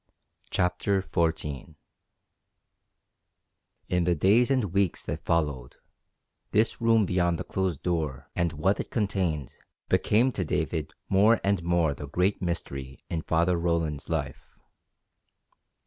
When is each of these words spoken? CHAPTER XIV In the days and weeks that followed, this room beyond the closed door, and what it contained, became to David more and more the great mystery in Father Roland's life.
CHAPTER 0.49 1.03
XIV 1.03 1.75
In 3.87 4.03
the 4.05 4.15
days 4.15 4.49
and 4.49 4.73
weeks 4.73 5.03
that 5.03 5.23
followed, 5.23 5.75
this 6.49 6.81
room 6.81 7.05
beyond 7.05 7.37
the 7.37 7.43
closed 7.43 7.83
door, 7.83 8.27
and 8.35 8.51
what 8.53 8.79
it 8.79 8.89
contained, 8.89 9.57
became 9.89 10.31
to 10.31 10.43
David 10.43 10.93
more 11.07 11.39
and 11.43 11.61
more 11.61 11.93
the 11.93 12.07
great 12.07 12.41
mystery 12.41 13.03
in 13.11 13.21
Father 13.21 13.57
Roland's 13.57 14.09
life. 14.09 14.57